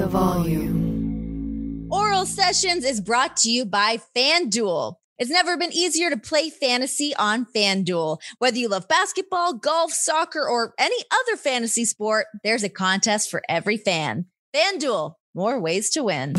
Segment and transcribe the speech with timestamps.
[0.00, 1.86] the volume.
[1.90, 4.94] Oral Sessions is brought to you by FanDuel.
[5.18, 8.16] It's never been easier to play fantasy on FanDuel.
[8.38, 13.42] Whether you love basketball, golf, soccer, or any other fantasy sport, there's a contest for
[13.46, 14.24] every fan.
[14.56, 16.34] FanDuel, more ways to win.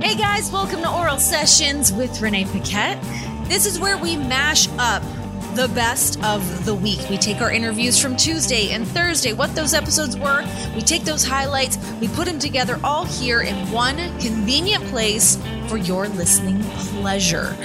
[0.00, 3.02] Hey guys, welcome to Oral Sessions with Renee Paquette.
[3.48, 5.02] This is where we mash up
[5.54, 7.00] the best of the week.
[7.10, 10.44] We take our interviews from Tuesday and Thursday, what those episodes were.
[10.74, 15.76] We take those highlights, we put them together all here in one convenient place for
[15.76, 17.56] your listening pleasure.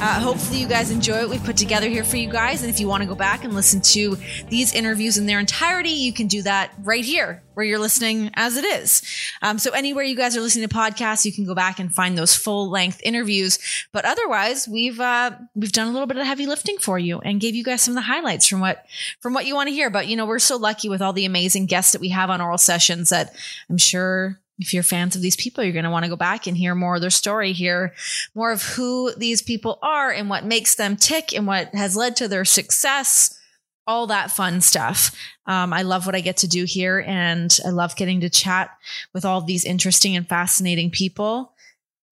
[0.00, 2.62] Uh, hopefully, you guys enjoy what we've put together here for you guys.
[2.62, 4.16] And if you want to go back and listen to
[4.48, 8.56] these interviews in their entirety, you can do that right here where you're listening as
[8.56, 9.02] it is.
[9.42, 12.16] Um, so anywhere you guys are listening to podcasts, you can go back and find
[12.16, 13.58] those full length interviews.
[13.92, 17.40] But otherwise, we've uh, we've done a little bit of heavy lifting for you and
[17.40, 18.84] gave you guys some of the highlights from what
[19.20, 19.88] from what you want to hear.
[19.88, 22.40] But you know, we're so lucky with all the amazing guests that we have on
[22.40, 23.34] oral sessions that
[23.68, 26.46] I'm sure if you're fans of these people, you're going to want to go back
[26.46, 27.94] and hear more of their story, hear
[28.34, 32.14] more of who these people are and what makes them tick and what has led
[32.16, 33.38] to their success
[33.86, 35.16] all that fun stuff.
[35.46, 38.70] Um, I love what I get to do here, and I love getting to chat
[39.12, 41.52] with all these interesting and fascinating people.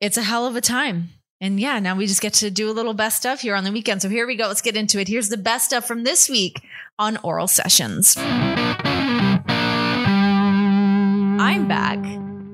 [0.00, 1.10] It's a hell of a time.
[1.40, 3.70] And yeah, now we just get to do a little best stuff here on the
[3.70, 4.02] weekend.
[4.02, 4.48] So here we go.
[4.48, 5.06] Let's get into it.
[5.06, 6.62] Here's the best stuff from this week
[6.98, 8.16] on Oral Sessions.
[11.38, 12.04] I'm back.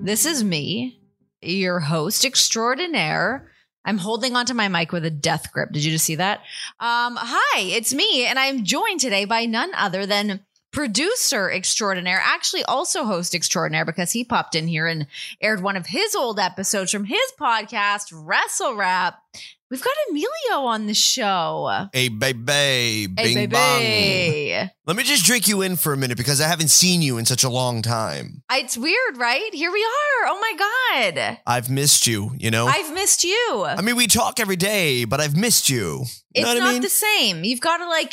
[0.03, 1.01] This is me,
[1.41, 3.51] your host extraordinaire.
[3.87, 5.73] I'm holding onto my mic with a death grip.
[5.73, 6.41] Did you just see that?
[6.79, 10.41] Um, hi, it's me, and I'm joined today by none other than
[10.75, 15.07] producer extraordinaire, actually also host extraordinaire because he popped in here and
[15.41, 19.23] aired one of his old episodes from his podcast, Wrestle Rap.
[19.71, 21.89] We've got Emilio on the show.
[21.93, 22.43] Hey, baby.
[22.53, 24.57] Hey, Bing baby.
[24.57, 24.71] bong.
[24.87, 27.25] Let me just drink you in for a minute because I haven't seen you in
[27.25, 28.43] such a long time.
[28.53, 29.53] It's weird, right?
[29.53, 30.29] Here we are.
[30.29, 31.39] Oh my God.
[31.47, 32.67] I've missed you, you know?
[32.67, 33.65] I've missed you.
[33.67, 36.05] I mean, we talk every day, but I've missed you.
[36.35, 36.83] You it's know what not I mean?
[36.83, 37.43] the same.
[37.45, 38.13] You've got to like,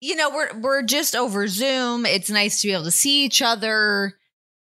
[0.00, 2.06] you know, we're we're just over Zoom.
[2.06, 4.16] It's nice to be able to see each other.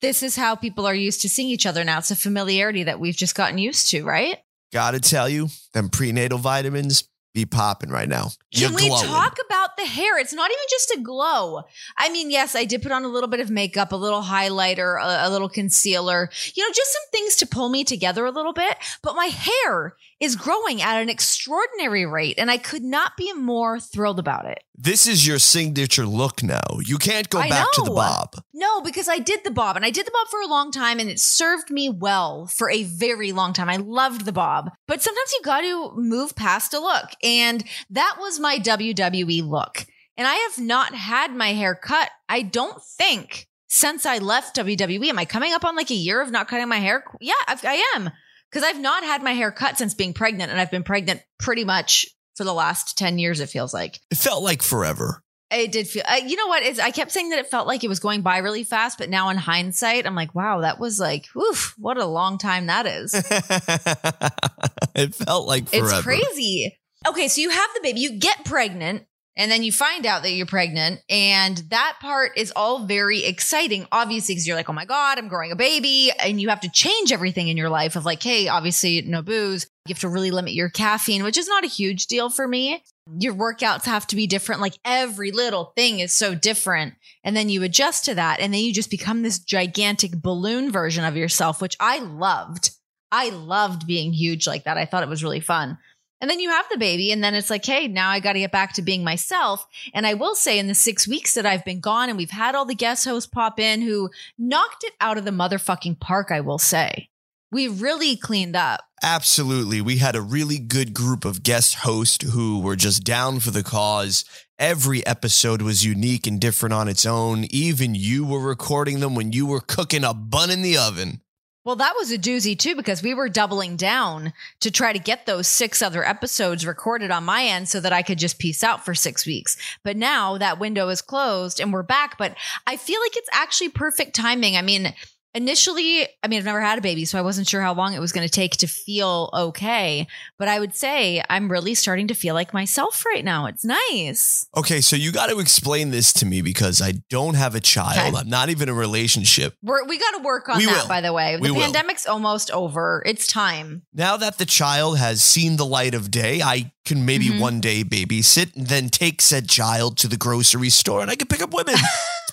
[0.01, 1.99] This is how people are used to seeing each other now.
[1.99, 4.39] It's a familiarity that we've just gotten used to, right?
[4.73, 8.31] Gotta tell you, them prenatal vitamins be popping right now.
[8.53, 9.07] Can You're we glowing.
[9.07, 10.19] talk about the hair?
[10.19, 11.63] It's not even just a glow.
[11.97, 15.03] I mean, yes, I did put on a little bit of makeup, a little highlighter,
[15.03, 18.53] a, a little concealer, you know, just some things to pull me together a little
[18.53, 18.77] bit.
[19.03, 23.81] But my hair is growing at an extraordinary rate, and I could not be more
[23.81, 24.63] thrilled about it.
[24.79, 26.63] This is your signature look now.
[26.85, 28.37] You can't go I back to the bob.
[28.55, 31.01] No, because I did the bob and I did the bob for a long time
[31.01, 33.69] and it served me well for a very long time.
[33.69, 37.11] I loved the bob, but sometimes you got to move past a look.
[37.25, 39.85] And that was my WWE look.
[40.17, 45.09] And I have not had my hair cut, I don't think, since I left WWE.
[45.09, 47.03] Am I coming up on like a year of not cutting my hair?
[47.21, 48.11] Yeah, I am.
[48.53, 51.65] Because I've not had my hair cut since being pregnant and I've been pregnant pretty
[51.65, 53.99] much for the last 10 years, it feels like.
[54.11, 55.23] It felt like forever.
[55.51, 56.03] It did feel.
[56.07, 56.63] Uh, you know what?
[56.63, 59.11] It's, I kept saying that it felt like it was going by really fast, but
[59.11, 62.87] now in hindsight, I'm like, wow, that was like, oof, what a long time that
[62.87, 63.13] is.
[64.95, 65.87] it felt like forever.
[65.87, 66.79] it's crazy.
[67.07, 69.05] Okay, so you have the baby, you get pregnant,
[69.37, 73.87] and then you find out that you're pregnant, and that part is all very exciting,
[73.91, 76.71] obviously, because you're like, oh my god, I'm growing a baby, and you have to
[76.71, 77.97] change everything in your life.
[77.97, 79.67] Of like, hey, obviously, no booze.
[79.87, 82.85] You have to really limit your caffeine, which is not a huge deal for me.
[83.19, 84.61] Your workouts have to be different.
[84.61, 86.95] Like every little thing is so different.
[87.25, 88.39] And then you adjust to that.
[88.39, 92.71] And then you just become this gigantic balloon version of yourself, which I loved.
[93.11, 94.79] I loved being huge like that.
[94.79, 95.79] I thought it was really fun.
[96.23, 98.39] And then you have the baby, and then it's like, hey, now I got to
[98.39, 99.67] get back to being myself.
[99.93, 102.55] And I will say, in the six weeks that I've been gone, and we've had
[102.55, 106.41] all the guest hosts pop in who knocked it out of the motherfucking park, I
[106.41, 107.09] will say.
[107.51, 108.83] We really cleaned up.
[109.03, 109.81] Absolutely.
[109.81, 113.65] We had a really good group of guest hosts who were just down for the
[113.65, 114.25] cause.
[114.61, 117.47] Every episode was unique and different on its own.
[117.51, 121.22] Even you were recording them when you were cooking a bun in the oven.
[121.65, 125.27] Well, that was a doozy too, because we were doubling down to try to get
[125.27, 128.85] those six other episodes recorded on my end so that I could just peace out
[128.85, 129.57] for six weeks.
[129.85, 132.19] But now that window is closed and we're back.
[132.19, 132.35] But
[132.67, 134.57] I feel like it's actually perfect timing.
[134.57, 134.93] I mean,
[135.35, 138.01] initially, I mean, I've never had a baby, so I wasn't sure how long it
[138.01, 140.07] was going to take to feel okay.
[140.39, 143.47] But I would say I'm really starting to feel like myself right now.
[143.47, 144.47] It's nice.
[144.57, 148.15] Okay, so you got to explain this to me because I don't have a child.
[148.15, 148.21] Okay.
[148.21, 149.55] I'm not even in a relationship.
[149.63, 150.89] We're, we got to work on We that, will.
[150.89, 151.37] by the way.
[151.37, 151.61] The We will.
[151.63, 153.03] pandemic's almost over.
[153.07, 153.83] It's time.
[153.95, 157.39] Now that the child has seen the light of day, I can maybe Mhm.
[157.41, 161.29] one day babysit and then take said child to the grocery store and I can
[161.29, 161.77] pick up women.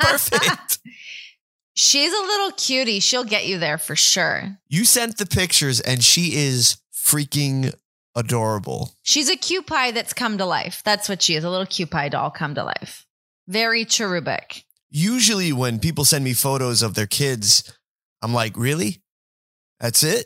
[0.01, 0.79] It's perfect.
[1.81, 2.99] She's a little cutie.
[2.99, 4.57] She'll get you there for sure.
[4.67, 7.73] You sent the pictures and she is freaking
[8.13, 8.91] adorable.
[9.01, 10.81] She's a cute pie that's come to life.
[10.83, 13.05] That's what she is a little cute pie doll come to life.
[13.47, 14.65] Very cherubic.
[14.89, 17.63] Usually, when people send me photos of their kids,
[18.21, 19.01] I'm like, really?
[19.79, 20.25] That's it?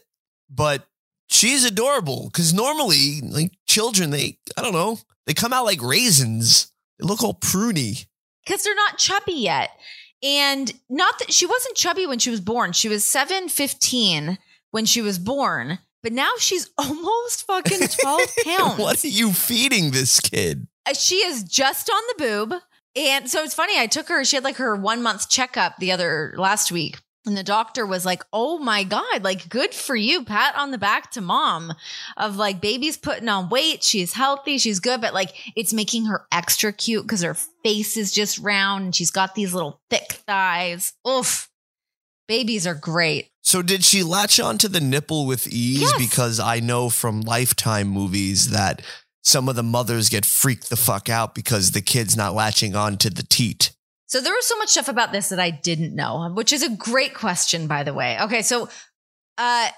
[0.50, 0.88] But
[1.28, 4.98] she's adorable because normally, like children, they, I don't know,
[5.28, 6.72] they come out like raisins.
[6.98, 8.08] They look all pruny.
[8.44, 9.70] Because they're not chubby yet.
[10.24, 12.72] And not that she wasn't chubby when she was born.
[12.72, 14.38] She was 715
[14.72, 18.80] when she was born, but now she's almost fucking 12 pounds.
[18.80, 20.68] what are you feeding this kid?
[20.86, 22.62] Uh, She is just on the boob.
[22.96, 25.92] And so it's funny, I took her, she had like her one month checkup the
[25.92, 27.00] other last week.
[27.26, 30.26] And the doctor was like, Oh my God, like good for you.
[30.26, 31.74] Pat on the back to mom
[32.18, 33.84] of like baby's putting on weight.
[33.84, 34.58] She's healthy.
[34.58, 35.00] She's good.
[35.00, 39.12] But like it's making her extra cute because her face is just round and she's
[39.12, 40.94] got these little thick thighs.
[41.08, 41.50] Oof.
[42.28, 43.30] Babies are great.
[43.42, 45.82] So, did she latch onto the nipple with ease?
[45.82, 45.98] Yes.
[45.98, 48.82] Because I know from Lifetime movies that
[49.22, 52.98] some of the mothers get freaked the fuck out because the kid's not latching on
[52.98, 53.72] to the teat.
[54.14, 56.70] So there was so much stuff about this that I didn't know, which is a
[56.70, 58.16] great question, by the way.
[58.22, 58.70] Okay, so
[59.40, 59.70] uh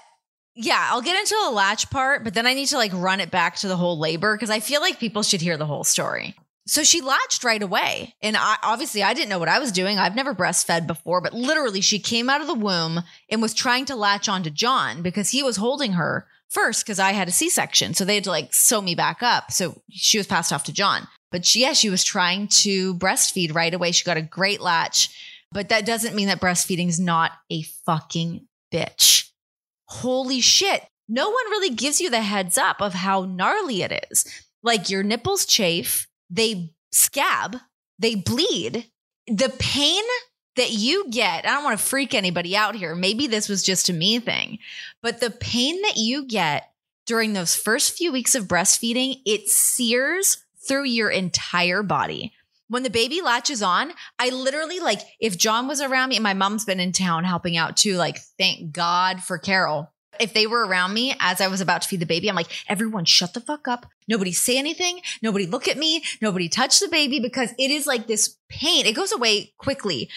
[0.54, 3.30] yeah, I'll get into the latch part, but then I need to like run it
[3.30, 6.34] back to the whole labor because I feel like people should hear the whole story.
[6.66, 8.14] So she latched right away.
[8.20, 9.96] And I obviously I didn't know what I was doing.
[9.96, 13.86] I've never breastfed before, but literally she came out of the womb and was trying
[13.86, 17.94] to latch onto John because he was holding her first because I had a C-section.
[17.94, 19.50] So they had to like sew me back up.
[19.50, 21.08] So she was passed off to John.
[21.30, 23.92] But she, yeah, she was trying to breastfeed right away.
[23.92, 25.42] She got a great latch.
[25.52, 29.30] But that doesn't mean that breastfeeding is not a fucking bitch.
[29.86, 30.82] Holy shit.
[31.08, 34.24] No one really gives you the heads up of how gnarly it is.
[34.62, 37.56] Like your nipples chafe, they scab,
[37.98, 38.90] they bleed.
[39.28, 40.02] The pain
[40.56, 42.94] that you get, I don't want to freak anybody out here.
[42.94, 44.58] Maybe this was just a me thing,
[45.02, 46.72] but the pain that you get
[47.06, 52.32] during those first few weeks of breastfeeding, it sears through your entire body.
[52.68, 56.34] When the baby latches on, I literally like if John was around me and my
[56.34, 59.92] mom's been in town helping out too, like thank God for Carol.
[60.18, 62.50] If they were around me as I was about to feed the baby, I'm like,
[62.68, 63.86] everyone shut the fuck up.
[64.08, 65.00] Nobody say anything.
[65.22, 66.02] Nobody look at me.
[66.22, 68.86] Nobody touch the baby because it is like this pain.
[68.86, 70.08] It goes away quickly.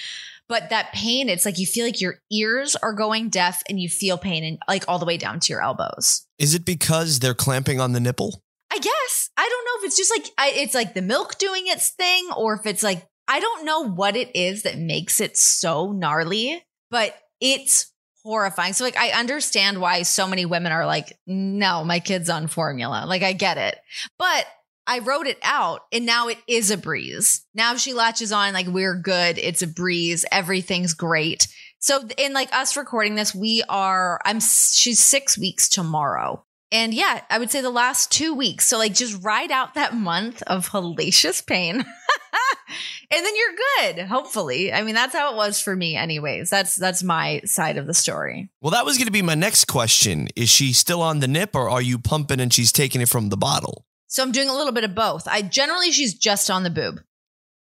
[0.47, 3.87] But that pain, it's like you feel like your ears are going deaf and you
[3.87, 6.25] feel pain and like all the way down to your elbows.
[6.39, 8.41] Is it because they're clamping on the nipple?
[8.71, 9.18] I guess.
[9.39, 12.27] I don't know if it's just like I, it's like the milk doing its thing
[12.35, 16.61] or if it's like I don't know what it is that makes it so gnarly,
[16.91, 17.89] but it's
[18.21, 18.73] horrifying.
[18.73, 23.05] So like I understand why so many women are like, "No, my kid's on formula."
[23.07, 23.79] Like I get it.
[24.17, 24.45] But
[24.85, 27.45] I wrote it out and now it is a breeze.
[27.53, 29.37] Now she latches on like we're good.
[29.37, 30.25] It's a breeze.
[30.33, 31.47] Everything's great.
[31.79, 36.43] So in like us recording this, we are I'm she's 6 weeks tomorrow.
[36.71, 38.67] And yeah, I would say the last 2 weeks.
[38.67, 41.77] So like just ride out that month of hellacious pain.
[43.11, 44.71] and then you're good, hopefully.
[44.71, 46.49] I mean, that's how it was for me anyways.
[46.49, 48.49] That's that's my side of the story.
[48.61, 50.27] Well, that was going to be my next question.
[50.35, 53.29] Is she still on the nip or are you pumping and she's taking it from
[53.29, 53.85] the bottle?
[54.07, 55.27] So I'm doing a little bit of both.
[55.27, 56.99] I generally she's just on the boob,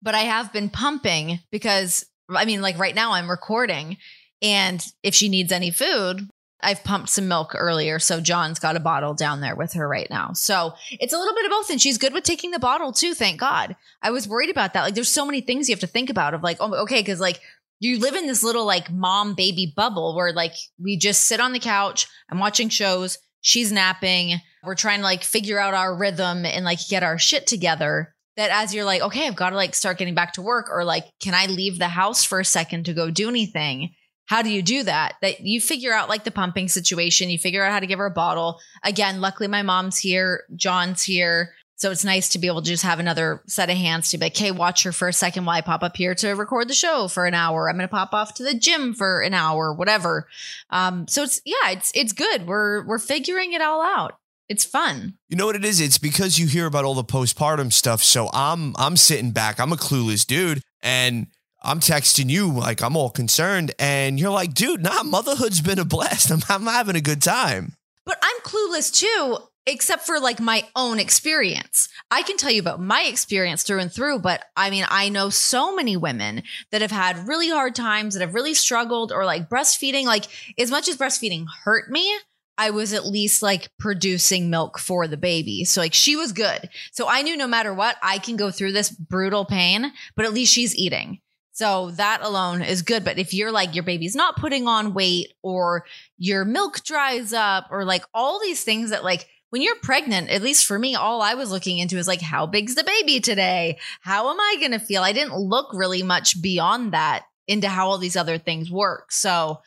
[0.01, 3.97] but I have been pumping because I mean, like right now I'm recording,
[4.41, 6.29] and if she needs any food,
[6.61, 7.99] I've pumped some milk earlier.
[7.99, 10.33] So John's got a bottle down there with her right now.
[10.33, 13.13] So it's a little bit of both, and she's good with taking the bottle too.
[13.13, 13.75] Thank God.
[14.01, 14.83] I was worried about that.
[14.83, 16.33] Like, there's so many things you have to think about.
[16.33, 17.39] Of like, oh, okay, because like
[17.79, 21.53] you live in this little like mom baby bubble where like we just sit on
[21.53, 22.07] the couch.
[22.29, 23.17] I'm watching shows.
[23.41, 24.41] She's napping.
[24.63, 28.13] We're trying to like figure out our rhythm and like get our shit together.
[28.35, 30.83] That as you're like, okay, I've got to like start getting back to work, or
[30.83, 33.95] like, can I leave the house for a second to go do anything?
[34.29, 35.15] How do you do that?
[35.23, 38.05] That you figure out like the pumping situation, you figure out how to give her
[38.05, 38.59] a bottle.
[38.83, 41.55] Again, luckily my mom's here, John's here.
[41.77, 44.25] So it's nice to be able to just have another set of hands to be
[44.25, 46.75] like, hey, watch her for a second while I pop up here to record the
[46.75, 47.67] show for an hour.
[47.67, 50.27] I'm to pop off to the gym for an hour, whatever.
[50.69, 52.45] Um, so it's yeah, it's it's good.
[52.45, 54.19] We're we're figuring it all out.
[54.47, 55.17] It's fun.
[55.29, 55.79] You know what it is?
[55.79, 58.03] It's because you hear about all the postpartum stuff.
[58.03, 59.59] So I'm I'm sitting back.
[59.59, 61.25] I'm a clueless dude, and
[61.61, 65.85] I'm texting you like I'm all concerned, and you're like, dude, nah, motherhood's been a
[65.85, 66.31] blast.
[66.31, 67.73] I'm, I'm having a good time.
[68.05, 71.89] But I'm clueless too, except for like my own experience.
[72.09, 75.29] I can tell you about my experience through and through, but I mean, I know
[75.29, 79.49] so many women that have had really hard times, that have really struggled, or like
[79.49, 80.05] breastfeeding.
[80.05, 80.25] Like,
[80.57, 82.17] as much as breastfeeding hurt me,
[82.57, 85.65] I was at least like producing milk for the baby.
[85.65, 86.69] So, like, she was good.
[86.91, 90.33] So, I knew no matter what, I can go through this brutal pain, but at
[90.33, 91.19] least she's eating.
[91.59, 93.03] So that alone is good.
[93.03, 95.83] But if you're like your baby's not putting on weight or
[96.17, 100.41] your milk dries up or like all these things that like when you're pregnant, at
[100.41, 103.77] least for me, all I was looking into is like, how big's the baby today?
[103.99, 105.03] How am I going to feel?
[105.03, 109.11] I didn't look really much beyond that into how all these other things work.
[109.11, 109.59] So,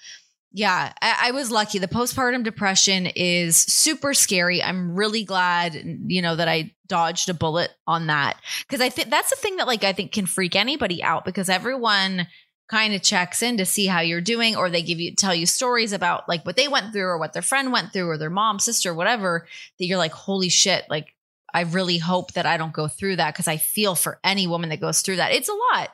[0.52, 1.78] yeah, I, I, was lucky.
[1.78, 4.62] The postpartum depression is super scary.
[4.62, 5.74] I'm really glad,
[6.06, 9.56] you know, that I dodged a bullet on that because I think that's the thing
[9.56, 12.26] that, like, I think can freak anybody out because everyone
[12.68, 15.44] kind of checks in to see how you're doing or they give you tell you
[15.44, 18.30] stories about like what they went through or what their friend went through or their
[18.30, 19.46] mom sister whatever
[19.78, 21.14] that you're like holy shit like
[21.52, 24.70] i really hope that i don't go through that because i feel for any woman
[24.70, 25.90] that goes through that it's a lot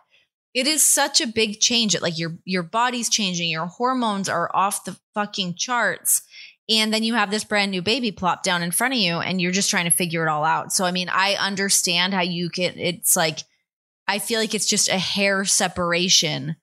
[0.54, 4.50] it is such a big change it like your your body's changing your hormones are
[4.54, 6.22] off the fucking charts
[6.70, 9.40] and then you have this brand new baby plop down in front of you and
[9.40, 12.48] you're just trying to figure it all out so i mean i understand how you
[12.50, 13.40] can it's like
[14.08, 16.56] I feel like it's just a hair separation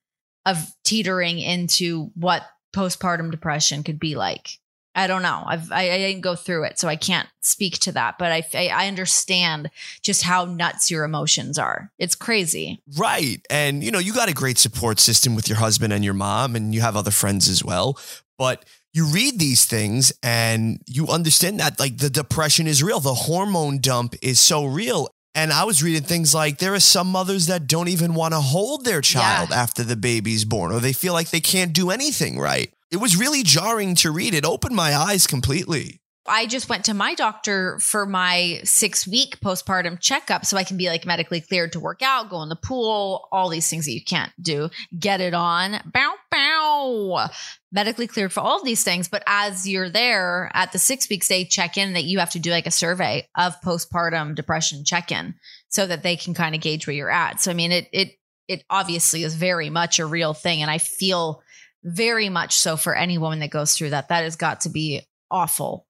[0.44, 4.58] of teetering into what postpartum depression could be like.
[4.96, 5.44] I don't know.
[5.46, 8.16] I've, I, I didn't go through it, so I can't speak to that.
[8.18, 9.70] But I, I understand
[10.02, 11.92] just how nuts your emotions are.
[11.98, 13.44] It's crazy, right?
[13.50, 16.56] And you know, you got a great support system with your husband and your mom,
[16.56, 17.98] and you have other friends as well.
[18.38, 22.98] But you read these things and you understand that like the depression is real.
[22.98, 25.08] The hormone dump is so real.
[25.34, 28.40] And I was reading things like there are some mothers that don't even want to
[28.40, 29.56] hold their child yeah.
[29.56, 32.72] after the baby's born, or they feel like they can't do anything right.
[32.90, 34.34] It was really jarring to read.
[34.34, 36.00] It opened my eyes completely.
[36.28, 40.76] I just went to my doctor for my six week postpartum checkup so I can
[40.76, 43.92] be like medically cleared to work out, go in the pool, all these things that
[43.92, 44.70] you can't do.
[44.98, 45.80] Get it on.
[45.92, 47.28] Bow, bow.
[47.72, 49.08] Medically cleared for all of these things.
[49.08, 52.38] But as you're there at the six weeks, they check in that you have to
[52.38, 55.34] do like a survey of postpartum depression check in
[55.68, 57.40] so that they can kind of gauge where you're at.
[57.40, 58.12] So, I mean, it, it,
[58.48, 60.62] it obviously is very much a real thing.
[60.62, 61.42] And I feel
[61.86, 64.08] very much so for any woman that goes through that.
[64.08, 65.86] That has got to be awful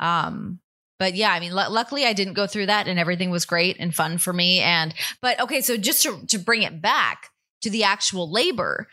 [0.00, 0.58] um,
[0.98, 3.76] but yeah, I mean, l- luckily I didn't go through that and everything was great
[3.78, 4.60] and fun for me.
[4.60, 7.28] And, but okay, so just to, to bring it back
[7.62, 8.88] to the actual labor.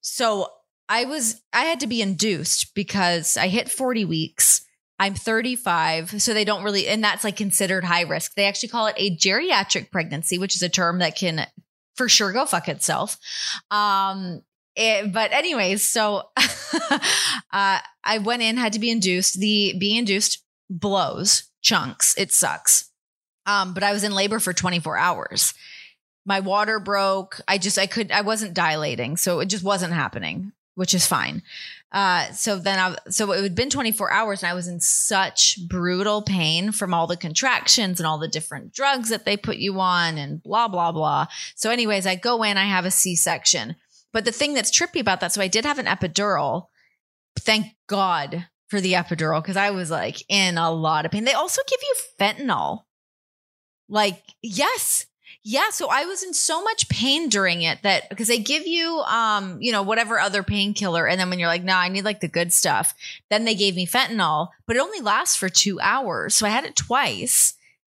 [0.00, 0.48] So
[0.88, 4.62] I was, I had to be induced because I hit 40 weeks.
[5.00, 6.20] I'm 35.
[6.22, 8.34] So they don't really, and that's like considered high risk.
[8.34, 11.46] They actually call it a geriatric pregnancy, which is a term that can
[11.96, 13.16] for sure go fuck itself.
[13.70, 14.42] Um,
[14.78, 16.22] it, but anyways, so
[17.52, 19.40] uh, I went in, had to be induced.
[19.40, 22.16] The being induced blows chunks.
[22.16, 22.88] It sucks.
[23.44, 25.52] Um, but I was in labor for 24 hours.
[26.24, 27.40] My water broke.
[27.48, 31.42] I just I could I wasn't dilating, so it just wasn't happening, which is fine.
[31.90, 35.58] Uh, so then I so it had been 24 hours and I was in such
[35.66, 39.80] brutal pain from all the contractions and all the different drugs that they put you
[39.80, 41.26] on and blah blah blah.
[41.56, 43.74] So anyways, I go in, I have a C-section.
[44.12, 46.66] But the thing that's trippy about that, so I did have an epidural.
[47.38, 51.24] Thank God for the epidural because I was like in a lot of pain.
[51.24, 52.84] They also give you fentanyl.
[53.88, 55.06] Like, yes.
[55.44, 58.98] Yeah, so I was in so much pain during it that because they give you
[59.00, 62.04] um, you know, whatever other painkiller and then when you're like, "No, nah, I need
[62.04, 62.94] like the good stuff."
[63.30, 66.34] Then they gave me fentanyl, but it only lasts for 2 hours.
[66.34, 67.54] So I had it twice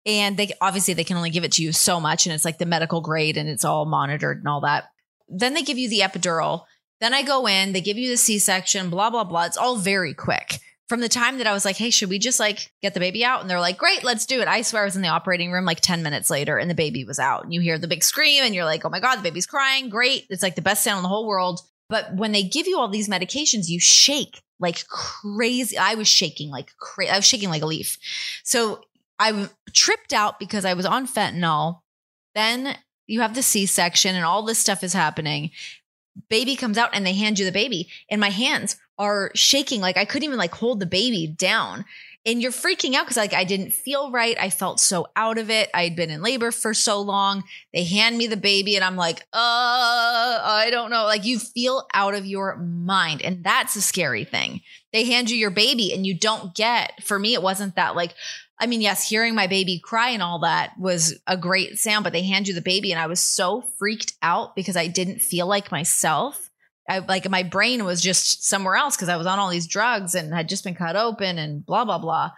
[0.06, 2.58] and they obviously they can only give it to you so much and it's like
[2.58, 4.84] the medical grade and it's all monitored and all that
[5.30, 6.64] then they give you the epidural.
[7.00, 9.44] Then I go in, they give you the C section, blah, blah, blah.
[9.44, 10.58] It's all very quick.
[10.88, 13.24] From the time that I was like, hey, should we just like get the baby
[13.24, 13.40] out?
[13.40, 14.48] And they're like, great, let's do it.
[14.48, 17.04] I swear I was in the operating room like 10 minutes later and the baby
[17.04, 17.44] was out.
[17.44, 19.88] And you hear the big scream and you're like, oh my God, the baby's crying.
[19.88, 20.26] Great.
[20.30, 21.60] It's like the best sound in the whole world.
[21.88, 25.78] But when they give you all these medications, you shake like crazy.
[25.78, 27.10] I was shaking like crazy.
[27.10, 27.96] I was shaking like a leaf.
[28.42, 28.82] So
[29.18, 31.80] I tripped out because I was on fentanyl.
[32.34, 32.76] Then
[33.10, 35.50] you have the C section and all this stuff is happening.
[36.28, 39.80] Baby comes out and they hand you the baby, and my hands are shaking.
[39.80, 41.84] Like I couldn't even like hold the baby down.
[42.26, 44.36] And you're freaking out because like I didn't feel right.
[44.38, 45.70] I felt so out of it.
[45.72, 47.44] I had been in labor for so long.
[47.72, 51.04] They hand me the baby and I'm like, uh, I don't know.
[51.04, 53.22] Like you feel out of your mind.
[53.22, 54.60] And that's a scary thing.
[54.92, 58.12] They hand you your baby and you don't get, for me, it wasn't that like,
[58.60, 62.12] I mean, yes, hearing my baby cry and all that was a great sound, but
[62.12, 65.46] they hand you the baby and I was so freaked out because I didn't feel
[65.46, 66.50] like myself.
[66.88, 70.14] I like my brain was just somewhere else because I was on all these drugs
[70.14, 72.32] and had just been cut open and blah blah blah.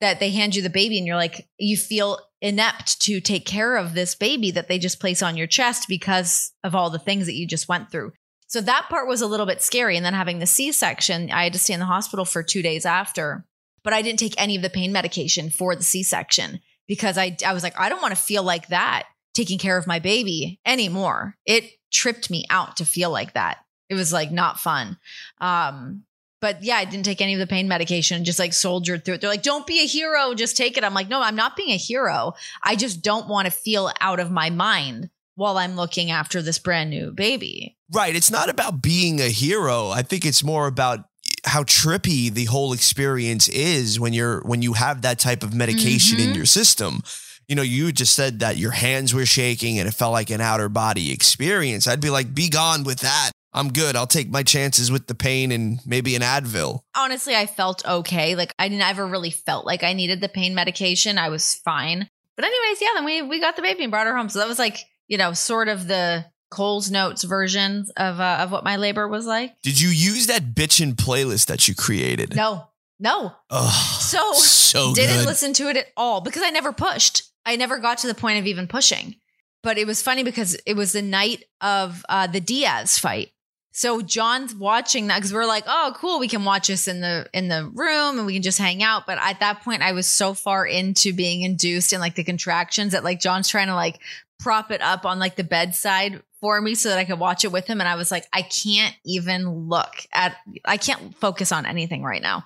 [0.00, 3.76] That they hand you the baby and you're like, you feel inept to take care
[3.76, 7.26] of this baby that they just place on your chest because of all the things
[7.26, 8.12] that you just went through.
[8.46, 9.96] So that part was a little bit scary.
[9.96, 12.62] And then having the C section, I had to stay in the hospital for two
[12.62, 13.46] days after
[13.84, 17.36] but I didn't take any of the pain medication for the C section because I,
[17.46, 20.60] I was like, I don't want to feel like that taking care of my baby
[20.64, 21.36] anymore.
[21.44, 23.58] It tripped me out to feel like that.
[23.88, 24.96] It was like not fun.
[25.40, 26.04] Um,
[26.40, 29.20] but yeah, I didn't take any of the pain medication, just like soldiered through it.
[29.20, 30.84] They're like, don't be a hero, just take it.
[30.84, 32.34] I'm like, no, I'm not being a hero.
[32.62, 36.58] I just don't want to feel out of my mind while I'm looking after this
[36.58, 37.76] brand new baby.
[37.92, 38.14] Right.
[38.14, 39.88] It's not about being a hero.
[39.88, 41.06] I think it's more about
[41.44, 46.18] how trippy the whole experience is when you're when you have that type of medication
[46.20, 46.36] in Mhm.
[46.36, 47.02] your system.
[47.48, 50.40] You know, you just said that your hands were shaking and it felt like an
[50.40, 51.86] outer body experience.
[51.86, 53.32] I'd be like, be gone with that.
[53.52, 53.94] I'm good.
[53.96, 56.80] I'll take my chances with the pain and maybe an Advil.
[56.96, 58.34] Honestly, I felt okay.
[58.34, 61.18] Like I never really felt like I needed the pain medication.
[61.18, 62.08] I was fine.
[62.36, 64.28] But anyways, yeah, then we we got the baby and brought her home.
[64.30, 66.24] So that was like, you know, sort of the
[66.54, 69.60] Cole's Notes version of uh, of what my labor was like.
[69.62, 72.36] Did you use that bitchin' playlist that you created?
[72.36, 72.68] No.
[73.00, 73.32] No.
[73.50, 75.26] Oh, So so didn't good.
[75.26, 77.22] listen to it at all because I never pushed.
[77.44, 79.16] I never got to the point of even pushing.
[79.62, 83.30] But it was funny because it was the night of uh, the Diaz fight.
[83.72, 87.26] So John's watching that because we're like, oh, cool, we can watch this in the
[87.34, 89.04] in the room and we can just hang out.
[89.04, 92.92] But at that point, I was so far into being induced and like the contractions
[92.92, 93.98] that like John's trying to like
[94.38, 97.52] prop it up on like the bedside for me so that I could watch it
[97.52, 97.80] with him.
[97.80, 102.20] And I was like, I can't even look at, I can't focus on anything right
[102.20, 102.44] now.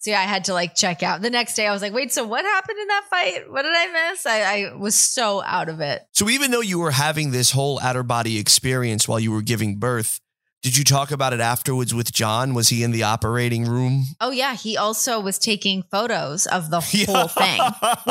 [0.00, 1.22] So yeah, I had to like check out.
[1.22, 3.50] The next day, I was like, wait, so what happened in that fight?
[3.50, 4.26] What did I miss?
[4.26, 6.06] I, I was so out of it.
[6.12, 9.76] So even though you were having this whole outer body experience while you were giving
[9.76, 10.20] birth,
[10.62, 12.52] did you talk about it afterwards with John?
[12.52, 14.04] Was he in the operating room?
[14.20, 17.60] Oh yeah, he also was taking photos of the whole thing,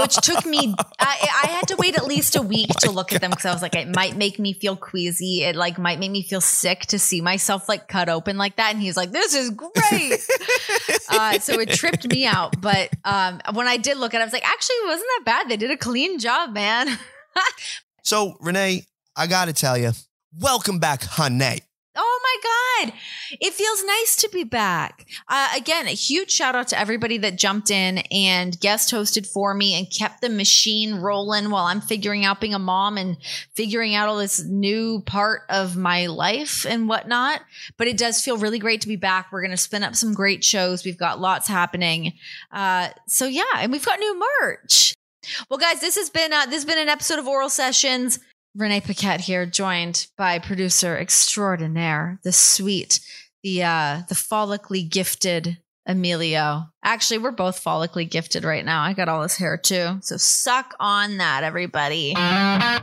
[0.02, 0.74] which took me.
[0.98, 3.52] I, I had to wait at least a week to look at them because I
[3.52, 5.44] was like, it might make me feel queasy.
[5.44, 8.74] It like might make me feel sick to see myself like cut open like that.
[8.74, 10.26] And he's like, this is great.
[11.10, 12.62] uh, so it tripped me out.
[12.62, 15.24] But um, when I did look at it, I was like, actually, it wasn't that
[15.26, 15.50] bad.
[15.50, 16.98] They did a clean job, man.
[18.04, 18.86] So Renee,
[19.18, 19.92] I gotta tell you,
[20.40, 21.60] welcome back, honey.
[21.98, 22.94] Oh my God.
[23.42, 25.06] It feels nice to be back.
[25.28, 29.54] Uh, again, a huge shout out to everybody that jumped in and guest hosted for
[29.54, 33.18] me and kept the machine rolling while I'm figuring out being a mom and
[33.56, 37.42] figuring out all this new part of my life and whatnot.
[37.78, 39.32] But it does feel really great to be back.
[39.32, 40.86] We're going to spin up some great shows.
[40.86, 42.14] We've got lots happening.
[42.52, 44.94] Uh, so yeah, and we've got new merch.
[45.50, 48.20] Well, guys, this has been uh, this has been an episode of Oral Sessions.
[48.58, 53.00] Renee Paquette here, joined by producer extraordinaire, the sweet,
[53.44, 56.64] the uh, the follically gifted Emilio.
[56.84, 58.82] Actually, we're both follically gifted right now.
[58.82, 62.16] I got all this hair too, so suck on that, everybody.
[62.16, 62.82] I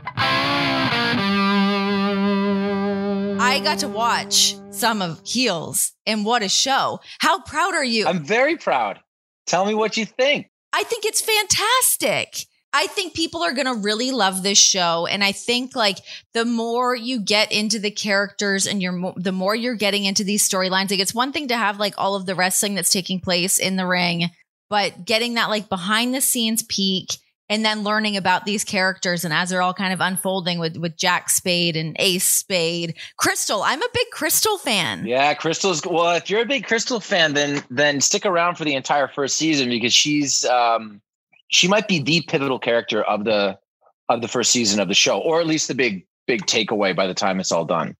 [3.61, 7.01] got to watch some of Heels, and what a show!
[7.19, 8.07] How proud are you?
[8.07, 9.01] I'm very proud.
[9.45, 10.49] Tell me what you think.
[10.71, 12.45] I think it's fantastic.
[12.75, 15.05] I think people are going to really love this show.
[15.05, 15.99] And I think like
[16.33, 20.47] the more you get into the characters and you're, the more you're getting into these
[20.47, 23.59] storylines, like it's one thing to have like all of the wrestling that's taking place
[23.59, 24.29] in the ring,
[24.69, 29.33] but getting that like behind the scenes peek and then learning about these characters and
[29.33, 33.63] as they're all kind of unfolding with, with Jack Spade and Ace Spade, Crystal.
[33.63, 35.05] I'm a big Crystal fan.
[35.05, 36.13] Yeah, Crystal's well.
[36.17, 39.69] If you're a big Crystal fan, then then stick around for the entire first season
[39.69, 41.01] because she's um
[41.47, 43.57] she might be the pivotal character of the
[44.09, 47.07] of the first season of the show, or at least the big big takeaway by
[47.07, 47.95] the time it's all done.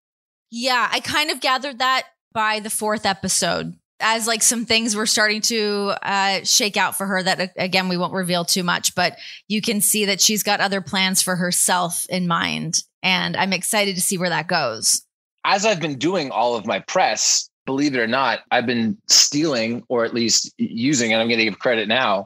[0.52, 5.06] Yeah, I kind of gathered that by the fourth episode as like some things were
[5.06, 9.18] starting to uh, shake out for her that again we won't reveal too much but
[9.48, 13.96] you can see that she's got other plans for herself in mind and i'm excited
[13.96, 15.06] to see where that goes
[15.46, 19.84] As I've been doing all of my press, believe it or not, I've been stealing
[19.90, 22.26] or at least using, and I'm going to give credit now,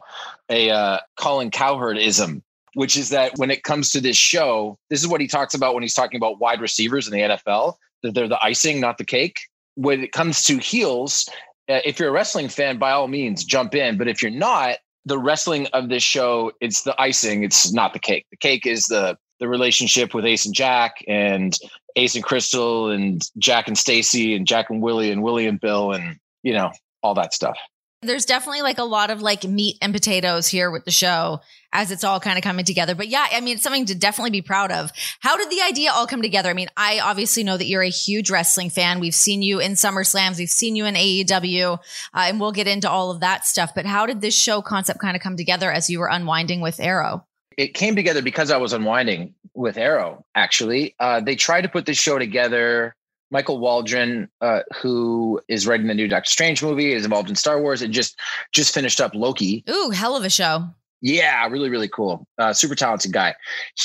[0.50, 2.42] a uh, Colin Cowherdism,
[2.74, 5.74] which is that when it comes to this show, this is what he talks about
[5.74, 9.06] when he's talking about wide receivers in the NFL, that they're the icing, not the
[9.06, 9.40] cake.
[9.76, 11.30] When it comes to heels,
[11.70, 13.98] uh, if you're a wrestling fan, by all means, jump in.
[13.98, 18.00] But if you're not, the wrestling of this show, it's the icing, it's not the
[18.00, 18.26] cake.
[18.32, 21.58] The cake is the the relationship with Ace and Jack and
[21.96, 25.94] Ace and Crystal and Jack and Stacy and Jack and Willie and Willie and Bill
[25.94, 27.58] and you know all that stuff.
[28.02, 31.92] There's definitely like a lot of like meat and potatoes here with the show as
[31.92, 32.96] it's all kind of coming together.
[32.96, 34.92] But yeah i mean it's something to definitely be proud of.
[35.20, 36.50] How did the idea all come together?
[36.50, 39.00] I mean i obviously know that you're a huge wrestling fan.
[39.00, 41.78] We've seen you in summer slams we've seen you in aew uh,
[42.14, 43.74] and we'll get into all of that stuff.
[43.76, 46.80] But how did this show concept kind of come together as you were unwinding with
[46.80, 47.26] arrow?
[47.58, 50.24] It came together because I was unwinding with Arrow.
[50.34, 52.96] Actually, uh, they tried to put this show together.
[53.32, 57.62] Michael Waldron, uh, who is writing the new Doctor Strange movie, is involved in Star
[57.62, 58.20] Wars, and just
[58.52, 59.64] just finished up Loki.
[59.70, 60.68] ooh hell of a show
[61.02, 62.28] Yeah, really, really cool.
[62.38, 63.36] Uh, super talented guy.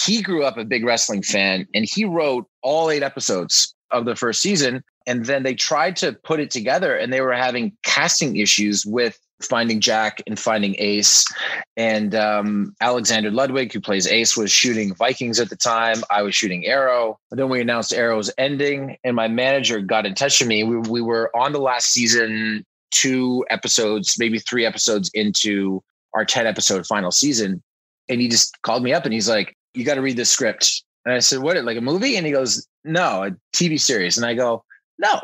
[0.04, 4.16] He grew up a big wrestling fan and he wrote all eight episodes of the
[4.16, 4.82] first season.
[5.06, 9.18] And then they tried to put it together and they were having casting issues with
[9.44, 11.24] finding Jack and finding Ace.
[11.76, 16.02] And um, Alexander Ludwig, who plays Ace, was shooting Vikings at the time.
[16.10, 17.18] I was shooting Arrow.
[17.30, 20.64] And then we announced Arrow's ending, and my manager got in touch with me.
[20.64, 25.82] We, we were on the last season, two episodes, maybe three episodes into
[26.14, 27.62] our 10 episode final season.
[28.08, 30.84] And he just called me up and he's like, You got to read this script.
[31.04, 32.16] And I said, What, like a movie?
[32.16, 34.16] And he goes, No, a TV series.
[34.16, 34.64] And I go,
[34.98, 35.20] No,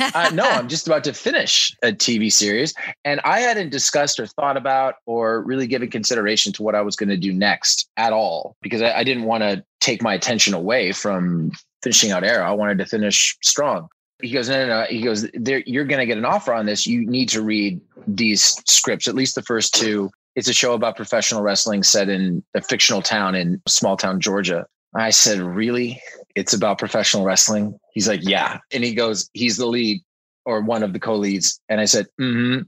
[0.00, 2.74] uh, no, I'm just about to finish a TV series.
[3.04, 6.96] And I hadn't discussed or thought about or really given consideration to what I was
[6.96, 10.54] going to do next at all because I, I didn't want to take my attention
[10.54, 12.44] away from finishing out Arrow.
[12.44, 13.88] I wanted to finish strong.
[14.22, 14.86] He goes, no, no, no.
[14.86, 15.28] He goes,
[15.66, 16.86] you're going to get an offer on this.
[16.86, 20.10] You need to read these scripts, at least the first two.
[20.36, 24.66] It's a show about professional wrestling set in a fictional town in small town Georgia.
[24.96, 26.00] I said, really?
[26.34, 27.78] It's about professional wrestling?
[27.92, 28.58] He's like, yeah.
[28.72, 30.02] And he goes, he's the lead
[30.44, 31.60] or one of the co-leads.
[31.68, 32.62] And I said, mm-hmm.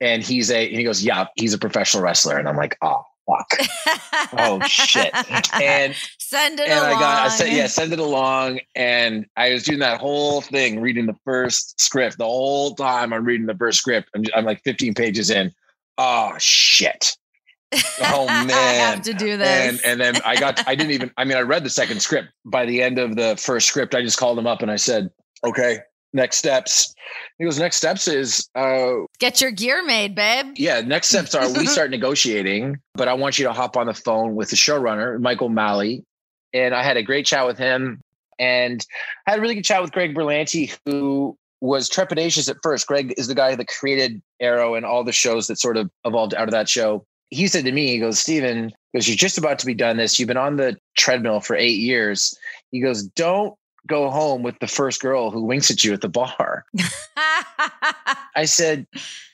[0.00, 2.36] And he's a, and he goes, yeah, he's a professional wrestler.
[2.36, 3.48] And I'm like, oh, fuck.
[4.38, 5.10] oh shit.
[5.60, 6.96] And send it and along.
[6.96, 8.60] I got, I said, yeah, send it along.
[8.74, 13.12] And I was doing that whole thing, reading the first script the whole time.
[13.12, 14.10] I'm reading the first script.
[14.14, 15.52] I'm, I'm like 15 pages in.
[15.96, 17.16] Oh shit
[18.12, 18.50] oh man.
[18.50, 19.48] I have to do this.
[19.48, 22.28] And, and then i got i didn't even i mean i read the second script.
[22.44, 25.10] By the end of the first script i just called him up and i said
[25.44, 25.78] okay
[26.12, 26.94] next steps.
[27.38, 30.54] He goes next steps is uh get your gear made babe.
[30.56, 33.94] Yeah next steps are we start negotiating but i want you to hop on the
[33.94, 36.04] phone with the showrunner Mike O'Malley.
[36.52, 38.00] And i had a great chat with him
[38.38, 38.84] and
[39.26, 42.86] I had a really good chat with greg berlanti who was trepidatious at first.
[42.86, 46.34] Greg is the guy that created arrow and all the shows that sort of evolved
[46.34, 49.58] out of that show he said to me, he goes, Stephen, because you're just about
[49.58, 50.18] to be done this.
[50.18, 52.36] You've been on the treadmill for eight years.
[52.70, 53.54] He goes, don't
[53.86, 56.64] go home with the first girl who winks at you at the bar.
[58.36, 58.86] I said,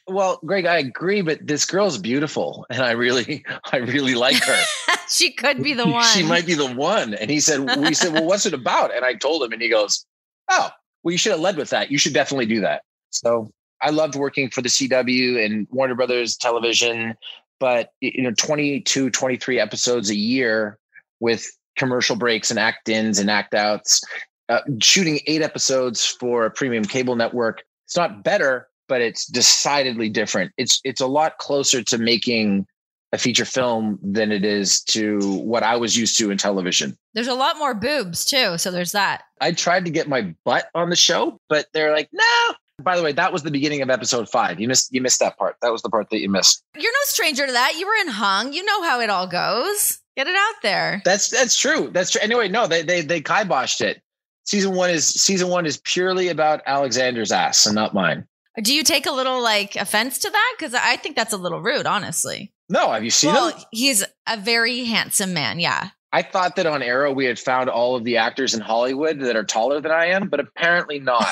[0.06, 2.66] well, Greg, I agree, but this girl's beautiful.
[2.70, 4.62] And I really, I really like her.
[5.08, 6.04] she could be the one.
[6.04, 7.14] she might be the one.
[7.14, 8.94] And he said, we said, well, what's it about?
[8.94, 10.04] And I told him, and he goes,
[10.50, 10.70] oh,
[11.02, 11.90] well, you should have led with that.
[11.90, 12.82] You should definitely do that.
[13.10, 17.14] So I loved working for the CW and Warner Brothers Television
[17.61, 20.79] but you know 22 23 episodes a year
[21.20, 21.46] with
[21.77, 24.03] commercial breaks and act ins and act outs
[24.49, 30.09] uh, shooting eight episodes for a premium cable network it's not better but it's decidedly
[30.09, 32.66] different it's it's a lot closer to making
[33.12, 36.96] a feature film than it is to what I was used to in television.
[37.12, 39.25] There's a lot more boobs too, so there's that.
[39.40, 43.03] I tried to get my butt on the show, but they're like, "No, by the
[43.03, 44.61] way, that was the beginning of episode five.
[44.61, 45.57] You missed you missed that part.
[45.62, 46.62] That was the part that you missed.
[46.77, 47.75] You're no stranger to that.
[47.79, 48.53] You were in Hung.
[48.53, 50.01] You know how it all goes.
[50.16, 51.03] Get it out there.
[51.05, 51.90] That's that's true.
[51.93, 52.21] That's true.
[52.23, 54.03] Anyway, no, they they they kiboshed it.
[54.45, 58.27] Season one is season one is purely about Alexander's ass and not mine.
[58.62, 60.55] Do you take a little like offense to that?
[60.59, 62.53] Because I think that's a little rude, honestly.
[62.69, 63.64] No, have you seen well, him?
[63.71, 65.59] He's a very handsome man.
[65.59, 65.90] Yeah.
[66.12, 69.37] I thought that on Arrow we had found all of the actors in Hollywood that
[69.37, 71.29] are taller than I am, but apparently not.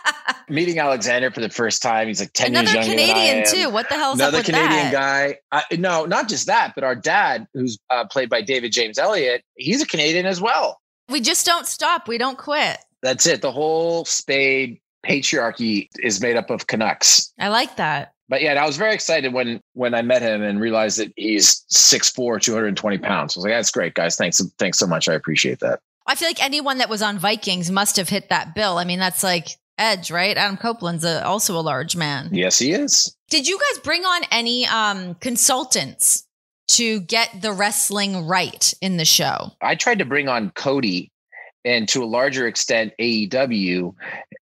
[0.48, 3.48] Meeting Alexander for the first time, he's like ten Another years younger Canadian than I
[3.48, 3.54] am.
[3.54, 3.70] too.
[3.70, 4.92] What the hell's Another up with Canadian that?
[4.92, 5.38] guy.
[5.70, 9.44] I, no, not just that, but our dad, who's uh, played by David James Elliott,
[9.56, 10.80] he's a Canadian as well.
[11.08, 12.08] We just don't stop.
[12.08, 12.78] We don't quit.
[13.02, 13.42] That's it.
[13.42, 17.32] The whole Spade patriarchy is made up of Canucks.
[17.38, 18.11] I like that.
[18.28, 21.64] But yeah, I was very excited when when I met him and realized that he's
[21.72, 23.36] 6'4", 220 pounds.
[23.36, 24.16] I was like, that's great, guys.
[24.16, 25.08] Thanks, thanks so much.
[25.08, 25.80] I appreciate that.
[26.06, 28.78] I feel like anyone that was on Vikings must have hit that bill.
[28.78, 30.36] I mean, that's like Edge, right?
[30.36, 32.28] Adam Copeland's a, also a large man.
[32.32, 33.14] Yes, he is.
[33.30, 36.26] Did you guys bring on any um, consultants
[36.68, 39.52] to get the wrestling right in the show?
[39.60, 41.10] I tried to bring on Cody
[41.64, 43.94] and to a larger extent AEW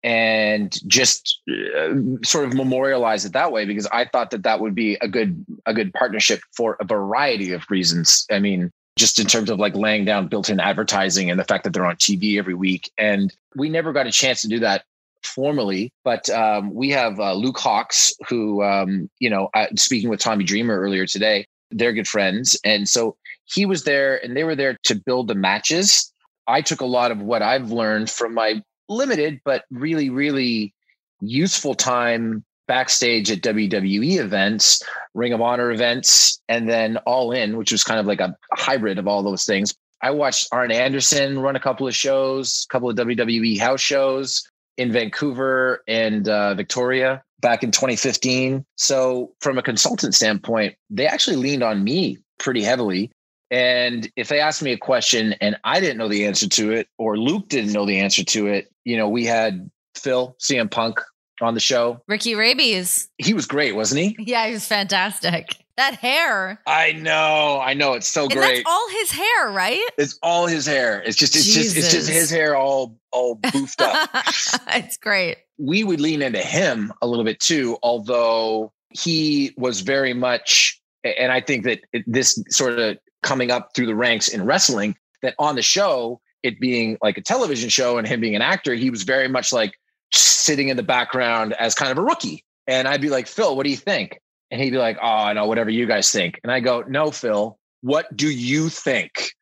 [0.03, 4.75] and just uh, sort of memorialize it that way because I thought that that would
[4.75, 8.27] be a good a good partnership for a variety of reasons.
[8.31, 11.73] I mean, just in terms of like laying down built-in advertising and the fact that
[11.73, 12.91] they're on TV every week.
[12.99, 14.85] And we never got a chance to do that
[15.25, 20.45] formally but um, we have uh, luke hawx who um, you know speaking with tommy
[20.45, 22.59] dreamer earlier today they're good friends.
[22.65, 26.13] And so he was there and they were there to build the matches.
[26.47, 30.75] I took a lot of what I've learned from my limited but really, really
[31.21, 34.83] useful time backstage at WWE events,
[35.15, 38.99] Ring of Honor events, and then All In, which was kind of like a hybrid
[38.99, 39.75] of all those things.
[40.03, 44.49] I watched Arn Anderson run a couple of shows, a couple of WWE house shows
[44.77, 48.65] in Vancouver and uh, Victoria back in 2015.
[48.77, 53.11] So, from a consultant standpoint, they actually leaned on me pretty heavily.
[53.51, 56.89] And if they asked me a question and I didn't know the answer to it,
[56.99, 61.01] or Luke didn't know the answer to it, you know, we had Phil, CM Punk
[61.41, 62.03] on the show.
[62.09, 63.09] Ricky Rabies.
[63.19, 64.17] He was great, wasn't he?
[64.19, 65.57] Yeah, he was fantastic.
[65.77, 66.61] That hair.
[66.67, 67.93] I know, I know.
[67.95, 68.57] It's so And great.
[68.57, 69.81] that's all his hair, right?
[69.97, 71.01] it's all his hair.
[71.07, 74.11] It's just, it's just, it's just his hair all, all boofed up.
[74.75, 75.37] it's great.
[75.57, 81.31] we would lean into him a little bit too, although he was very much, and
[81.31, 85.57] I think that this sort of coming up through the ranks in wrestling, that on
[85.57, 89.03] the show, it being like a television show and him being an actor, he was
[89.03, 89.75] very much like
[90.13, 92.45] sitting in the background as kind of a rookie.
[92.67, 94.21] And I'd be like, Phil, what do you think?
[94.51, 96.41] And he'd be like, oh, no, whatever you guys think.
[96.43, 99.33] And I go, no, Phil, what do you think?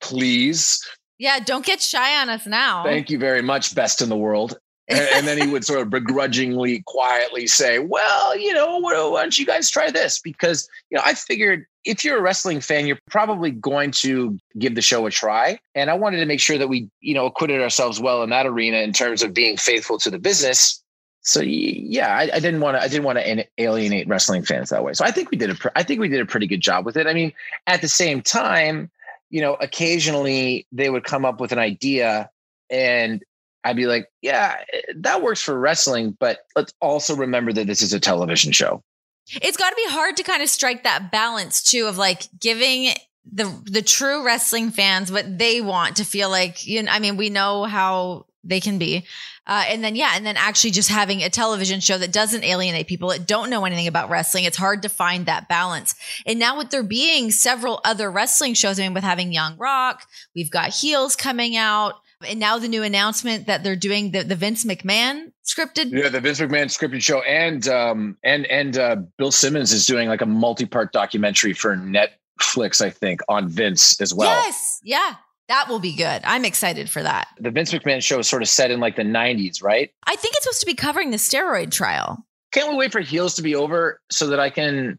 [0.00, 0.80] Please.
[1.18, 2.84] Yeah, don't get shy on us now.
[2.84, 4.58] Thank you very much, best in the world.
[4.90, 9.38] and, and then he would sort of begrudgingly, quietly say, "Well, you know, why don't
[9.38, 12.98] you guys try this?" Because you know, I figured if you're a wrestling fan, you're
[13.10, 16.68] probably going to give the show a try, and I wanted to make sure that
[16.68, 20.10] we, you know, acquitted ourselves well in that arena in terms of being faithful to
[20.10, 20.82] the business.
[21.20, 22.82] So yeah, I, I didn't want to.
[22.82, 24.94] I didn't want to alienate wrestling fans that way.
[24.94, 25.54] So I think we did a.
[25.54, 27.06] pr- I think we did a pretty good job with it.
[27.06, 27.34] I mean,
[27.66, 28.90] at the same time,
[29.28, 32.30] you know, occasionally they would come up with an idea
[32.70, 33.22] and
[33.68, 34.56] I'd be like, yeah,
[34.96, 38.82] that works for wrestling, but let's also remember that this is a television show.
[39.30, 42.94] It's got to be hard to kind of strike that balance too of like giving
[43.30, 46.66] the the true wrestling fans what they want to feel like.
[46.66, 49.04] You know, I mean, we know how they can be,
[49.46, 52.86] uh, and then yeah, and then actually just having a television show that doesn't alienate
[52.86, 54.44] people that don't know anything about wrestling.
[54.44, 55.94] It's hard to find that balance.
[56.24, 60.06] And now with there being several other wrestling shows, I mean, with having Young Rock,
[60.34, 61.96] we've got Heels coming out.
[62.26, 66.20] And now the new announcement that they're doing the, the Vince McMahon scripted Yeah, the
[66.20, 70.26] Vince McMahon scripted show, and um, and and uh, Bill Simmons is doing like a
[70.26, 74.30] multi-part documentary for Netflix, I think, on Vince as well.
[74.30, 74.80] Yes.
[74.82, 75.14] Yeah.
[75.48, 76.20] That will be good.
[76.24, 77.28] I'm excited for that.
[77.38, 79.90] The Vince McMahon show is sort of set in like the '90s, right?
[80.06, 82.24] I think it's supposed to be covering the steroid trial.
[82.52, 84.98] Can't we wait for Heels to be over so that I can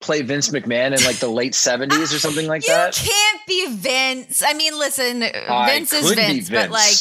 [0.00, 2.94] play Vince McMahon in like the late '70s or something like you that?
[2.94, 4.42] can't be Vince.
[4.44, 6.96] I mean, listen, I Vince is be Vince, but like,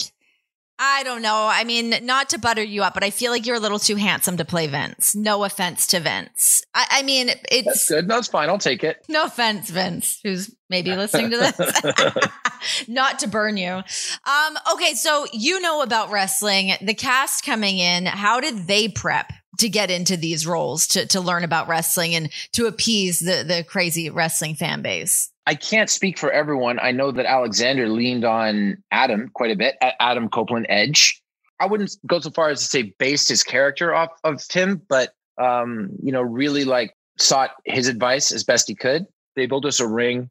[0.80, 1.48] I don't know.
[1.52, 3.96] I mean, not to butter you up, but I feel like you're a little too
[3.96, 5.16] handsome to play Vince.
[5.16, 6.64] No offense to Vince.
[6.74, 8.08] I, I mean, That's it's good.
[8.08, 8.50] That's fine.
[8.50, 9.04] I'll take it.
[9.10, 12.28] no offense, Vince, who's maybe listening to this.
[12.88, 13.72] not to burn you.
[13.72, 18.06] Um, okay, so you know about wrestling, the cast coming in.
[18.06, 22.30] How did they prep to get into these roles to to learn about wrestling and
[22.54, 25.32] to appease the the crazy wrestling fan base?
[25.46, 26.78] I can't speak for everyone.
[26.80, 31.22] I know that Alexander leaned on Adam quite a bit, Adam Copeland Edge.
[31.60, 35.14] I wouldn't go so far as to say based his character off of him, but
[35.38, 39.06] um, you know, really like sought his advice as best he could.
[39.36, 40.30] They built us a ring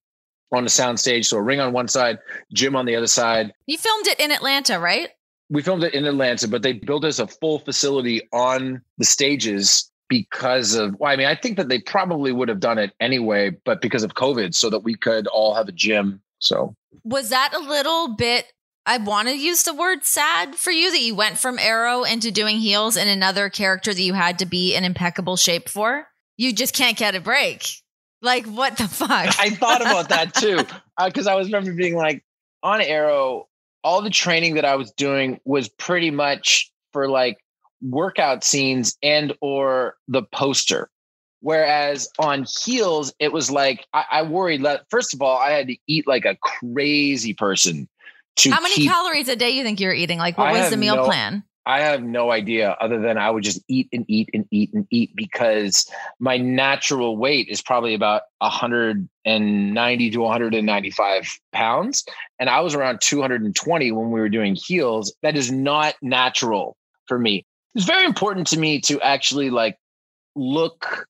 [0.53, 2.19] on the soundstage, so a ring on one side,
[2.53, 3.53] gym on the other side.
[3.67, 5.11] You filmed it in Atlanta, right?
[5.49, 9.91] We filmed it in Atlanta, but they built us a full facility on the stages
[10.09, 13.51] because of well, I mean, I think that they probably would have done it anyway,
[13.65, 16.21] but because of COVID, so that we could all have a gym.
[16.39, 18.53] So Was that a little bit?
[18.89, 22.31] I want to use the word sad for you that you went from Arrow into
[22.31, 26.07] doing heels and another character that you had to be in impeccable shape for.
[26.37, 27.67] You just can't get a break.
[28.23, 29.11] Like what the fuck?
[29.41, 30.65] I thought about that too,
[30.99, 32.25] uh, because I was remember being like
[32.63, 33.49] on Arrow.
[33.87, 37.39] All the training that I was doing was pretty much for like
[37.81, 40.91] workout scenes and or the poster.
[41.41, 45.69] Whereas on heels, it was like I, I worried that first of all, I had
[45.69, 47.89] to eat like a crazy person
[48.39, 50.19] to How many keep calories a day you think you're eating?
[50.19, 51.45] Like what I was the meal no- plan?
[51.67, 54.87] I have no idea other than I would just eat and eat and eat and
[54.91, 62.05] eat because my natural weight is probably about 190 to 195 pounds.
[62.39, 65.13] And I was around 220 when we were doing heels.
[65.23, 66.77] That is not natural
[67.07, 67.45] for me.
[67.75, 69.77] It's very important to me to actually like
[70.37, 71.09] look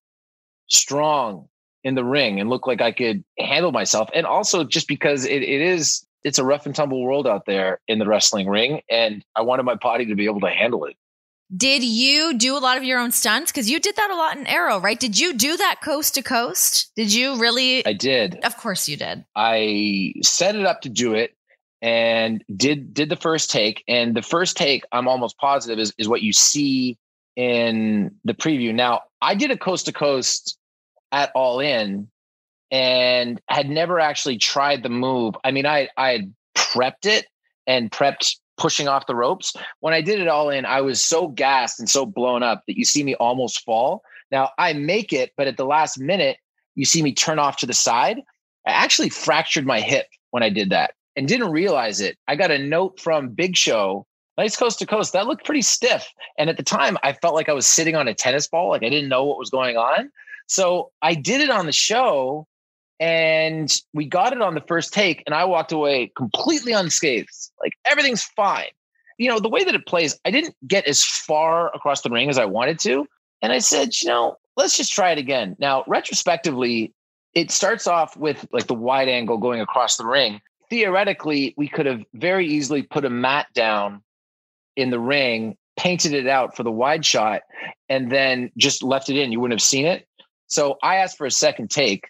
[0.69, 1.49] strong
[1.85, 4.09] in the ring and look like I could handle myself.
[4.14, 7.81] And also just because it, it is it's a rough and tumble world out there
[7.87, 10.97] in the wrestling ring and i wanted my body to be able to handle it
[11.57, 13.53] Did you do a lot of your own stunts?
[13.53, 14.99] Because you did that a lot in Arrow, right?
[14.99, 16.91] Did you do that coast to coast?
[16.97, 17.87] Did you really?
[17.87, 19.25] i did of course you did.
[19.37, 21.37] i set it up to do it
[21.81, 26.09] and did did the first take and the first take i'm almost positive is, is
[26.09, 26.99] what you see
[27.37, 30.59] in the preview now i did a coast to coast
[31.12, 32.09] at all in
[32.70, 37.26] and had never actually tried the move i mean i i had prepped it
[37.66, 41.29] and prepped pushing off the ropes when i did it all in i was so
[41.29, 45.33] gassed and so blown up that you see me almost fall now i make it
[45.37, 46.38] but at the last minute
[46.74, 48.20] you see me turn off to the side
[48.66, 52.18] I actually fractured my hip when I did that and didn't realize it.
[52.26, 55.12] I got a note from Big Show, nice coast to coast.
[55.12, 56.07] That looked pretty stiff.
[56.37, 58.83] And at the time, I felt like I was sitting on a tennis ball, like
[58.83, 60.11] I didn't know what was going on.
[60.48, 62.46] So I did it on the show
[62.98, 65.22] and we got it on the first take.
[65.26, 67.50] And I walked away completely unscathed.
[67.61, 68.70] Like everything's fine.
[69.18, 72.28] You know, the way that it plays, I didn't get as far across the ring
[72.28, 73.06] as I wanted to.
[73.42, 75.56] And I said, you know, let's just try it again.
[75.59, 76.92] Now, retrospectively,
[77.35, 80.40] it starts off with like the wide angle going across the ring.
[80.68, 84.02] Theoretically, we could have very easily put a mat down
[84.74, 87.42] in the ring, painted it out for the wide shot,
[87.88, 89.32] and then just left it in.
[89.32, 90.06] You wouldn't have seen it.
[90.48, 92.09] So I asked for a second take,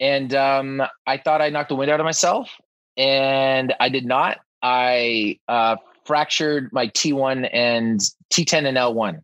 [0.00, 2.50] and um, I thought I knocked the wind out of myself,
[2.96, 4.38] and I did not.
[4.62, 8.00] I uh, fractured my T1 and
[8.32, 9.20] T10 and L1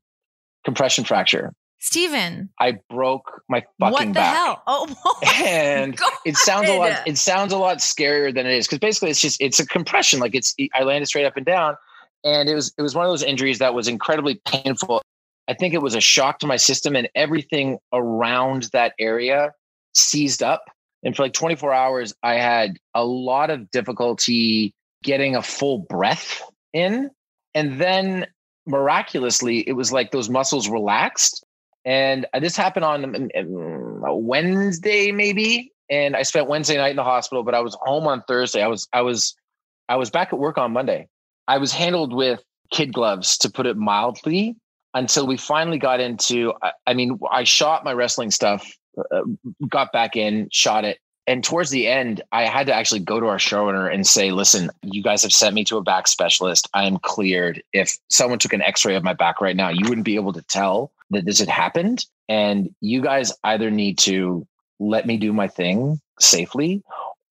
[0.65, 1.53] compression fracture.
[1.85, 2.49] Stephen.
[2.59, 4.35] I broke my fucking what the back.
[4.35, 4.63] hell?
[4.67, 6.13] Oh, and God.
[6.25, 9.21] it sounds a lot it sounds a lot scarier than it is because basically it's
[9.21, 11.77] just it's a compression like it's i landed straight up and down
[12.25, 15.03] and it was it was one of those injuries that was incredibly painful
[15.47, 19.53] i think it was a shock to my system and everything around that area
[19.95, 20.65] seized up
[21.03, 26.43] and for like 24 hours i had a lot of difficulty getting a full breath
[26.73, 27.11] in
[27.55, 28.27] and then
[28.67, 31.45] miraculously it was like those muscles relaxed
[31.85, 35.73] and this happened on um, a Wednesday, maybe.
[35.91, 38.63] And I spent Wednesday night in the hospital, but I was home on Thursday.
[38.63, 39.35] I was I was
[39.89, 41.09] I was back at work on Monday.
[41.47, 44.57] I was handled with kid gloves, to put it mildly,
[44.95, 46.55] until we finally got into.
[46.63, 48.67] I, I mean, I shot my wrestling stuff,
[48.99, 49.23] uh,
[49.69, 53.27] got back in, shot it, and towards the end, I had to actually go to
[53.27, 56.69] our showrunner and say, "Listen, you guys have sent me to a back specialist.
[56.75, 57.63] I am cleared.
[57.73, 60.43] If someone took an X-ray of my back right now, you wouldn't be able to
[60.43, 62.05] tell that this had happened.
[62.29, 64.47] And you guys either need to
[64.79, 66.83] let me do my thing safely,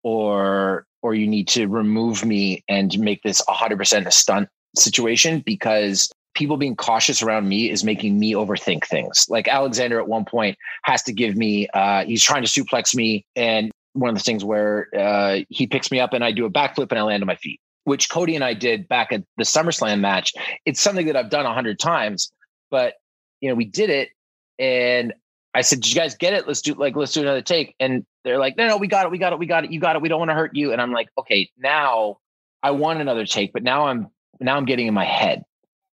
[0.01, 6.09] or or you need to remove me and make this 100% a stunt situation because
[6.33, 9.29] people being cautious around me is making me overthink things.
[9.29, 13.25] Like Alexander at one point has to give me, uh, he's trying to suplex me.
[13.35, 16.49] And one of the things where uh, he picks me up and I do a
[16.49, 19.43] backflip and I land on my feet, which Cody and I did back at the
[19.43, 20.33] SummerSlam match.
[20.65, 22.31] It's something that I've done a hundred times,
[22.71, 22.95] but
[23.41, 24.09] you know, we did it
[24.57, 25.13] and
[25.53, 26.47] I said, Did you guys get it?
[26.47, 27.75] Let's do like let's do another take.
[27.79, 29.79] And they're like, No, no, we got it, we got it, we got it, you
[29.79, 30.01] got it.
[30.01, 30.71] We don't want to hurt you.
[30.71, 32.17] And I'm like, okay, now
[32.63, 34.07] I want another take, but now I'm
[34.39, 35.43] now I'm getting in my head.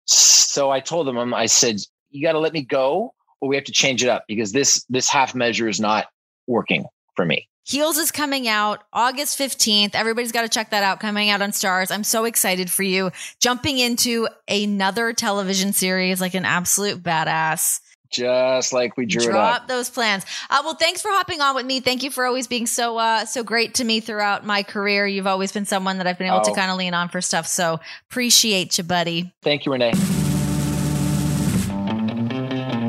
[0.07, 3.65] So I told them, I said, you got to let me go, or we have
[3.65, 6.07] to change it up because this this half measure is not
[6.47, 6.85] working
[7.17, 7.49] for me.
[7.67, 9.95] Heels is coming out August 15th.
[9.95, 11.01] Everybody's got to check that out.
[11.01, 11.91] Coming out on Starz.
[11.91, 13.11] I'm so excited for you.
[13.41, 17.81] Jumping into another television series like an absolute badass.
[18.15, 19.69] Just like we drew Drop it up.
[19.69, 20.25] those plans.
[20.49, 21.81] Uh, well, thanks for hopping on with me.
[21.81, 25.07] Thank you for always being so uh, so great to me throughout my career.
[25.07, 26.55] You've always been someone that I've been able to Oh.
[26.55, 27.47] kind of lean on for stuff.
[27.47, 29.33] So appreciate you, buddy.
[29.43, 29.93] Thank you, Renee.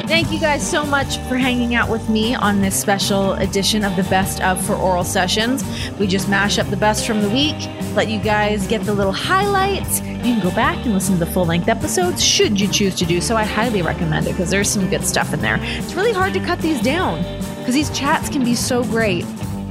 [0.07, 3.95] Thank you guys so much for hanging out with me on this special edition of
[3.95, 5.63] the Best of for Oral Sessions.
[5.99, 7.55] We just mash up the best from the week,
[7.95, 10.01] let you guys get the little highlights.
[10.25, 13.05] You can go back and listen to the full length episodes should you choose to
[13.05, 13.35] do so.
[13.35, 15.59] I highly recommend it because there's some good stuff in there.
[15.61, 17.21] It's really hard to cut these down
[17.59, 19.23] because these chats can be so great.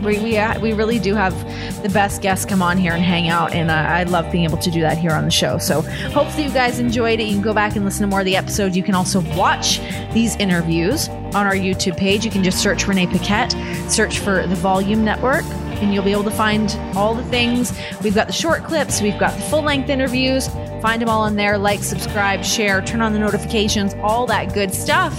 [0.05, 1.35] We, we, uh, we really do have
[1.83, 4.59] the best guests come on here and hang out, and uh, I love being able
[4.59, 5.59] to do that here on the show.
[5.59, 5.81] So,
[6.13, 7.25] hopefully, you guys enjoyed it.
[7.25, 8.77] You can go back and listen to more of the episodes.
[8.77, 9.81] You can also watch
[10.13, 12.25] these interviews on our YouTube page.
[12.25, 13.53] You can just search Renee Paquette,
[13.91, 15.45] search for the Volume Network,
[15.85, 17.73] and you'll be able to find all the things.
[18.03, 20.49] We've got the short clips, we've got the full length interviews.
[20.81, 21.57] Find them all in there.
[21.57, 25.17] Like, subscribe, share, turn on the notifications, all that good stuff.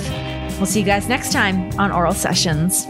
[0.58, 2.88] We'll see you guys next time on Oral Sessions.